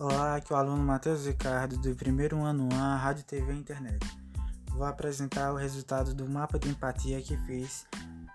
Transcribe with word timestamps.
Olá, 0.00 0.36
aqui 0.36 0.52
é 0.52 0.54
o 0.54 0.58
aluno 0.60 0.80
Matheus 0.80 1.26
Ricardo, 1.26 1.76
do 1.76 1.92
primeiro 1.96 2.40
ano 2.40 2.68
A, 2.72 2.94
Rádio 2.94 3.24
TV 3.24 3.52
e 3.52 3.58
Internet. 3.58 3.98
Vou 4.70 4.84
apresentar 4.84 5.52
o 5.52 5.56
resultado 5.56 6.14
do 6.14 6.28
mapa 6.28 6.56
de 6.56 6.68
empatia 6.68 7.20
que 7.20 7.36
fiz 7.38 7.84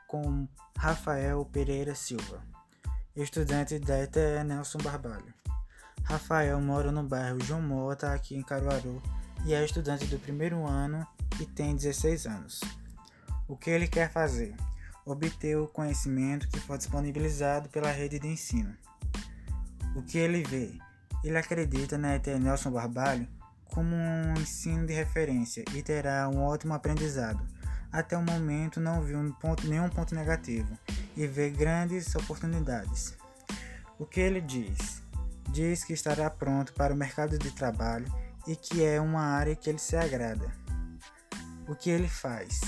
com 0.06 0.46
Rafael 0.78 1.46
Pereira 1.46 1.96
Silva, 1.96 2.44
estudante 3.16 3.80
da 3.80 3.98
ETE 4.04 4.44
Nelson 4.46 4.78
Barbalho. 4.80 5.34
Rafael 6.04 6.60
mora 6.60 6.92
no 6.92 7.02
bairro 7.02 7.40
João 7.40 7.62
Mota, 7.62 8.12
aqui 8.12 8.36
em 8.36 8.44
Caruaru, 8.44 9.02
e 9.46 9.54
é 9.54 9.64
estudante 9.64 10.06
do 10.08 10.20
primeiro 10.20 10.68
ano 10.68 11.08
e 11.40 11.46
tem 11.46 11.78
16 11.78 12.26
anos. 12.26 12.60
O 13.48 13.56
que 13.56 13.70
ele 13.70 13.88
quer 13.88 14.12
fazer? 14.12 14.54
Obter 15.06 15.58
o 15.58 15.70
conhecimento 15.70 16.50
que 16.50 16.60
for 16.60 16.78
disponibilizado 16.78 17.70
pela 17.70 17.90
rede 17.90 18.20
de 18.20 18.28
ensino. 18.28 18.76
O 19.96 20.02
que 20.02 20.18
ele 20.18 20.44
vê? 20.44 20.78
Ele 21.24 21.38
acredita 21.38 21.98
na 21.98 22.16
ET 22.16 22.28
Nelson 22.28 22.72
Barbalho 22.72 23.28
como 23.66 23.96
um 23.96 24.34
ensino 24.34 24.86
de 24.86 24.94
referência 24.94 25.64
e 25.74 25.82
terá 25.82 26.30
um 26.30 26.44
ótimo 26.44 26.74
aprendizado. 26.74 27.44
Até 27.92 28.18
o 28.18 28.22
momento 28.22 28.80
não 28.80 29.02
viu 29.02 29.18
um 29.18 29.32
ponto, 29.32 29.68
nenhum 29.68 29.90
ponto 29.90 30.14
negativo 30.14 30.78
e 31.16 31.26
vê 31.26 31.50
grandes 31.50 32.14
oportunidades. 32.16 33.16
O 33.98 34.06
que 34.06 34.20
ele 34.20 34.42
diz? 34.42 35.02
Diz 35.50 35.84
que 35.84 35.94
estará 35.94 36.30
pronto 36.30 36.74
para 36.74 36.94
o 36.94 36.98
mercado 36.98 37.38
de 37.38 37.52
trabalho 37.52 38.12
e 38.48 38.56
que 38.56 38.84
é 38.84 39.00
uma 39.00 39.22
área 39.22 39.56
que 39.56 39.70
ele 39.70 39.80
se 39.80 39.96
agrada. 39.96 40.52
O 41.68 41.76
que 41.76 41.90
ele 41.90 42.08
faz? 42.08 42.60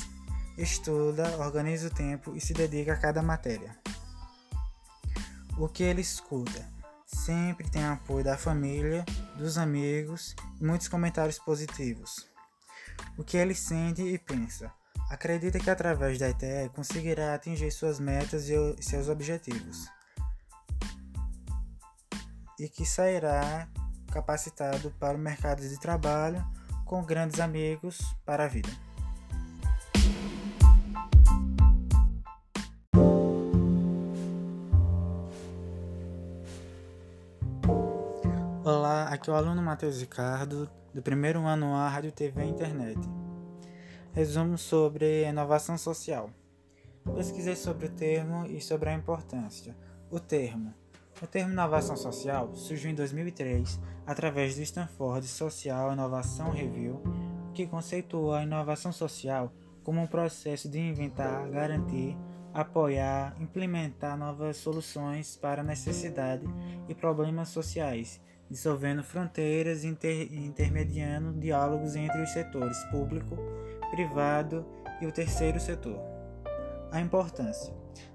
Estuda, 0.58 1.38
organiza 1.38 1.88
o 1.88 1.94
tempo 1.94 2.36
e 2.36 2.40
se 2.40 2.54
dedica 2.54 2.94
a 2.94 2.98
cada 2.98 3.22
matéria. 3.22 3.76
O 5.58 5.68
que 5.68 5.84
ele 5.84 6.02
escuta? 6.02 6.75
Sempre 7.06 7.70
tem 7.70 7.86
apoio 7.86 8.24
da 8.24 8.38
família, 8.38 9.06
dos 9.38 9.58
amigos 9.58 10.36
e 10.60 10.66
muitos 10.66 10.88
comentários 10.88 11.40
positivos. 11.40 12.28
O 13.18 13.24
que 13.24 13.38
ele 13.38 13.54
sente 13.54 14.02
e 14.02 14.18
pensa? 14.18 14.72
Acredita 15.10 15.60
que 15.60 15.70
através 15.70 16.18
da 16.18 16.30
ITE 16.30 16.70
conseguirá 16.74 17.36
atingir 17.36 17.72
suas 17.72 18.00
metas 18.00 18.50
e 18.50 18.82
seus 18.82 19.08
objetivos. 19.08 19.88
E 22.60 22.68
que 22.68 22.86
sairá 22.86 23.68
capacitado 24.12 24.92
para 25.00 25.18
o 25.18 25.20
mercado 25.20 25.62
de 25.62 25.80
trabalho 25.80 26.44
com 26.86 27.04
grandes 27.04 27.40
amigos 27.40 28.00
para 28.26 28.46
a 28.46 28.48
vida. 28.48 28.85
Olá, 38.66 39.10
aqui 39.10 39.30
é 39.30 39.34
o 39.34 39.36
aluno 39.36 39.62
Matheus 39.62 40.00
Ricardo, 40.02 40.68
do 40.92 41.00
primeiro 41.00 41.40
ano 41.42 41.76
A 41.76 41.88
Rádio 41.88 42.12
TV 42.12 42.46
e 42.46 42.50
Internet. 42.50 43.00
Resumo 44.12 44.58
sobre 44.58 45.24
inovação 45.24 45.78
social. 45.78 46.32
Pesquisei 47.16 47.56
sobre 47.56 47.86
o 47.86 47.92
termo 47.92 48.48
e 48.48 48.60
sobre 48.60 48.90
a 48.90 48.96
importância. 48.96 49.78
O 50.10 50.20
termo. 50.20 50.74
O 51.22 51.28
termo 51.28 51.52
inovação 51.52 51.96
social 51.96 52.56
surgiu 52.56 52.90
em 52.90 52.96
2003 52.96 53.80
através 54.04 54.56
do 54.56 54.64
Stanford 54.64 55.28
Social 55.28 55.94
Innovation 55.94 56.50
Review, 56.50 57.04
que 57.54 57.68
conceitua 57.68 58.40
a 58.40 58.44
inovação 58.44 58.92
social 58.92 59.54
como 59.84 60.02
um 60.02 60.08
processo 60.08 60.68
de 60.68 60.80
inventar, 60.80 61.48
garantir, 61.52 62.18
apoiar, 62.52 63.40
implementar 63.40 64.18
novas 64.18 64.58
soluções 64.58 65.38
para 65.38 65.62
necessidades 65.62 66.50
e 66.90 66.96
problemas 66.96 67.50
sociais 67.50 68.20
dissolvendo 68.50 69.04
fronteiras 69.04 69.84
e 69.84 69.88
inter 69.88 70.34
intermediando 70.34 71.34
diálogos 71.34 71.96
entre 71.96 72.22
os 72.22 72.30
setores 72.32 72.78
público, 72.86 73.38
privado 73.92 74.66
e 75.02 75.06
o 75.06 75.12
terceiro 75.12 75.60
setor. 75.60 76.00
A 76.92 77.02
importância. 77.02 77.74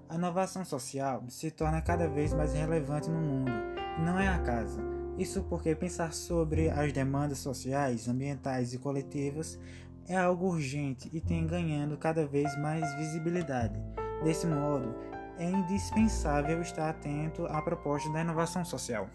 A 0.08 0.14
inovação 0.14 0.64
social 0.64 1.22
se 1.28 1.50
torna 1.50 1.80
cada 1.80 2.08
vez 2.08 2.32
mais 2.32 2.52
relevante 2.52 3.08
no 3.08 3.20
mundo, 3.20 3.52
não 4.04 4.18
é 4.18 4.28
acaso. 4.28 4.80
Isso 5.16 5.42
porque 5.44 5.74
pensar 5.74 6.12
sobre 6.12 6.70
as 6.70 6.92
demandas 6.92 7.38
sociais, 7.38 8.08
ambientais 8.08 8.72
e 8.72 8.78
coletivas 8.78 9.58
é 10.08 10.16
algo 10.16 10.48
urgente 10.48 11.08
e 11.12 11.20
tem 11.20 11.46
ganhando 11.46 11.96
cada 11.96 12.26
vez 12.26 12.58
mais 12.58 12.92
visibilidade. 12.96 13.80
Desse 14.24 14.46
modo, 14.46 14.94
é 15.38 15.44
indispensável 15.44 16.60
estar 16.60 16.90
atento 16.90 17.46
à 17.46 17.62
proposta 17.62 18.10
da 18.12 18.20
inovação 18.20 18.64
social. 18.64 19.08